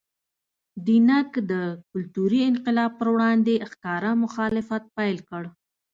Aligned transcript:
دینګ 0.87 1.31
د 1.51 1.53
کلتوري 1.91 2.41
انقلاب 2.51 2.91
پر 2.99 3.07
وړاندې 3.15 3.53
ښکاره 3.69 4.11
مخالفت 4.23 4.83
پیل 4.97 5.17
کړ. 5.29 5.43